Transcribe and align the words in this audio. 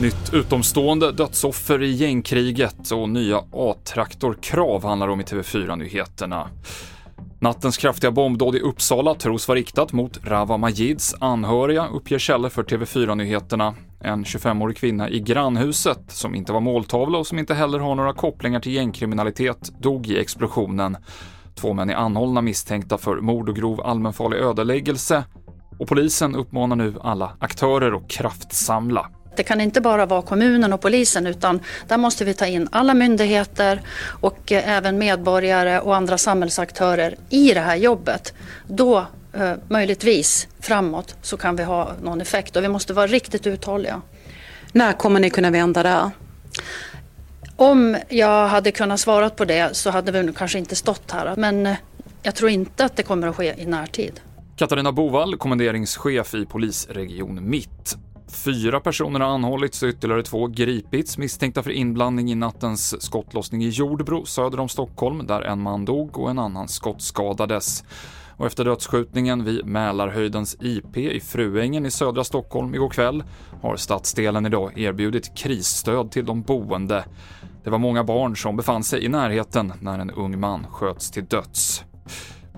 Nytt 0.00 0.34
utomstående 0.34 1.12
dödsoffer 1.12 1.82
i 1.82 1.90
gängkriget 1.90 2.90
och 2.90 3.08
nya 3.08 3.38
A-traktorkrav 3.52 4.84
handlar 4.84 5.08
om 5.08 5.20
i 5.20 5.24
TV4-nyheterna. 5.24 6.48
Nattens 7.38 7.76
kraftiga 7.76 8.10
bombdåd 8.10 8.56
i 8.56 8.60
Uppsala 8.60 9.14
tros 9.14 9.48
vara 9.48 9.58
riktat 9.58 9.92
mot 9.92 10.20
Rawa 10.24 10.56
Majids 10.56 11.14
anhöriga, 11.20 11.86
uppger 11.86 12.18
källor 12.18 12.48
för 12.48 12.62
TV4-nyheterna. 12.62 13.74
En 14.00 14.24
25-årig 14.24 14.76
kvinna 14.76 15.10
i 15.10 15.20
grannhuset, 15.20 16.00
som 16.08 16.34
inte 16.34 16.52
var 16.52 16.60
måltavla 16.60 17.18
och 17.18 17.26
som 17.26 17.38
inte 17.38 17.54
heller 17.54 17.78
har 17.78 17.94
några 17.94 18.12
kopplingar 18.12 18.60
till 18.60 18.72
gängkriminalitet, 18.72 19.72
dog 19.78 20.06
i 20.06 20.18
explosionen. 20.20 20.96
Två 21.60 21.72
män 21.72 21.90
är 21.90 21.94
anhållna 21.94 22.40
misstänkta 22.40 22.98
för 22.98 23.16
mord 23.16 23.48
och 23.48 23.56
grov 23.56 23.80
allmänfarlig 23.80 24.38
ödeläggelse 24.38 25.24
och 25.78 25.88
polisen 25.88 26.34
uppmanar 26.36 26.76
nu 26.76 26.94
alla 27.02 27.36
aktörer 27.38 27.96
att 27.96 28.08
kraftsamla. 28.08 29.10
Det 29.36 29.42
kan 29.42 29.60
inte 29.60 29.80
bara 29.80 30.06
vara 30.06 30.22
kommunen 30.22 30.72
och 30.72 30.80
polisen 30.80 31.26
utan 31.26 31.60
där 31.88 31.96
måste 31.96 32.24
vi 32.24 32.34
ta 32.34 32.46
in 32.46 32.68
alla 32.72 32.94
myndigheter 32.94 33.80
och 34.20 34.52
eh, 34.52 34.68
även 34.68 34.98
medborgare 34.98 35.80
och 35.80 35.96
andra 35.96 36.18
samhällsaktörer 36.18 37.16
i 37.30 37.54
det 37.54 37.60
här 37.60 37.76
jobbet. 37.76 38.34
Då 38.66 39.06
eh, 39.32 39.52
möjligtvis 39.68 40.48
framåt 40.60 41.16
så 41.22 41.36
kan 41.36 41.56
vi 41.56 41.62
ha 41.62 41.92
någon 42.02 42.20
effekt 42.20 42.56
och 42.56 42.64
vi 42.64 42.68
måste 42.68 42.92
vara 42.92 43.06
riktigt 43.06 43.46
uthålliga. 43.46 44.02
När 44.72 44.92
kommer 44.92 45.20
ni 45.20 45.30
kunna 45.30 45.50
vända 45.50 45.82
det? 45.82 46.10
Om 47.60 47.96
jag 48.08 48.48
hade 48.48 48.72
kunnat 48.72 49.00
svara 49.00 49.30
på 49.30 49.44
det 49.44 49.76
så 49.76 49.90
hade 49.90 50.12
vi 50.12 50.32
kanske 50.32 50.58
inte 50.58 50.76
stått 50.76 51.10
här 51.10 51.36
men 51.36 51.66
eh, 51.66 51.76
jag 52.22 52.34
tror 52.34 52.50
inte 52.50 52.84
att 52.84 52.96
det 52.96 53.02
kommer 53.02 53.26
att 53.28 53.36
ske 53.36 53.54
i 53.58 53.66
närtid. 53.66 54.20
Katarina 54.56 54.92
Bovall, 54.92 55.36
kommenderingschef 55.36 56.34
i 56.34 56.46
polisregion 56.46 57.50
Mitt. 57.50 57.96
Fyra 58.44 58.80
personer 58.80 59.20
har 59.20 59.34
anhållits 59.34 59.82
och 59.82 59.88
ytterligare 59.88 60.22
två 60.22 60.46
gripits 60.46 61.18
misstänkta 61.18 61.62
för 61.62 61.70
inblandning 61.70 62.32
i 62.32 62.34
nattens 62.34 63.02
skottlossning 63.02 63.64
i 63.64 63.68
Jordbro 63.68 64.24
söder 64.24 64.60
om 64.60 64.68
Stockholm 64.68 65.26
där 65.26 65.42
en 65.42 65.60
man 65.60 65.84
dog 65.84 66.18
och 66.18 66.30
en 66.30 66.38
annan 66.38 66.68
skottskadades. 66.68 67.84
Och 68.36 68.46
efter 68.46 68.64
dödsskjutningen 68.64 69.44
vid 69.44 69.66
Mälarhöjdens 69.66 70.56
IP 70.60 70.96
i 70.96 71.20
Fruängen 71.20 71.86
i 71.86 71.90
södra 71.90 72.24
Stockholm 72.24 72.74
igår 72.74 72.90
kväll 72.90 73.24
har 73.62 73.76
stadsdelen 73.76 74.46
idag 74.46 74.78
erbjudit 74.78 75.34
krisstöd 75.36 76.10
till 76.10 76.26
de 76.26 76.42
boende. 76.42 77.04
Det 77.64 77.70
var 77.70 77.78
många 77.78 78.04
barn 78.04 78.36
som 78.36 78.56
befann 78.56 78.84
sig 78.84 79.04
i 79.04 79.08
närheten 79.08 79.72
när 79.80 79.98
en 79.98 80.10
ung 80.10 80.40
man 80.40 80.66
sköts 80.70 81.10
till 81.10 81.24
döds. 81.24 81.84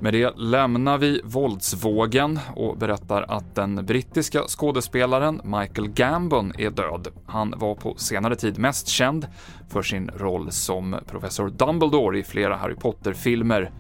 Med 0.01 0.15
det 0.15 0.37
lämnar 0.37 0.99
vi 0.99 1.21
våldsvågen 1.25 2.39
och 2.57 2.79
berättar 2.79 3.23
att 3.29 3.55
den 3.55 3.87
brittiska 3.87 4.43
skådespelaren 4.47 5.41
Michael 5.45 5.89
Gambon 5.89 6.53
är 6.59 6.71
död. 6.71 7.09
Han 7.27 7.55
var 7.57 7.75
på 7.75 7.95
senare 7.97 8.37
tid 8.37 8.59
mest 8.59 8.89
känd 8.89 9.29
för 9.69 9.83
sin 9.83 10.11
roll 10.17 10.53
som 10.53 10.97
professor 11.07 11.51
Dumbledore 11.51 12.19
i 12.19 12.23
flera 12.23 12.57
Harry 12.57 12.75
Potter-filmer. 12.75 13.71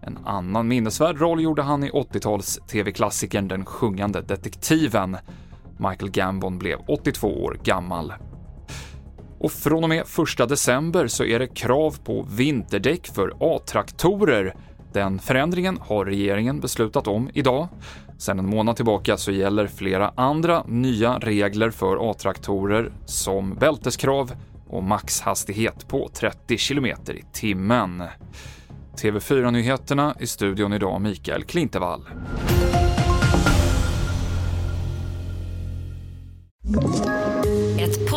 En 0.00 0.18
annan 0.24 0.68
minnesvärd 0.68 1.18
roll 1.18 1.42
gjorde 1.42 1.62
han 1.62 1.84
i 1.84 1.90
80-tals-tv-klassikern 1.90 3.48
Den 3.48 3.64
sjungande 3.64 4.20
detektiven. 4.20 5.16
Michael 5.76 6.10
Gambon 6.10 6.58
blev 6.58 6.78
82 6.86 7.44
år 7.44 7.56
gammal. 7.64 8.12
Och 9.42 9.52
från 9.52 9.82
och 9.82 9.88
med 9.88 10.00
1 10.40 10.48
december 10.48 11.06
så 11.06 11.24
är 11.24 11.38
det 11.38 11.46
krav 11.46 11.96
på 12.04 12.26
vinterdäck 12.30 13.06
för 13.06 13.32
A-traktorer 13.40 14.54
den 14.92 15.18
förändringen 15.18 15.78
har 15.80 16.04
regeringen 16.04 16.60
beslutat 16.60 17.06
om 17.06 17.30
idag. 17.34 17.68
Sedan 18.18 18.38
en 18.38 18.50
månad 18.50 18.76
tillbaka 18.76 19.16
så 19.16 19.32
gäller 19.32 19.66
flera 19.66 20.12
andra 20.16 20.64
nya 20.66 21.18
regler 21.18 21.70
för 21.70 22.10
A-traktorer 22.10 22.92
som 23.06 23.54
bälteskrav 23.54 24.32
och 24.68 24.82
maxhastighet 24.82 25.88
på 25.88 26.10
30 26.12 26.56
km 26.56 26.86
i 26.86 27.24
timmen. 27.32 28.02
TV4-nyheterna 29.02 30.14
i 30.20 30.26
studion 30.26 30.72
idag 30.72 31.00
Mikael 31.00 31.44
Klintevall. 31.44 32.08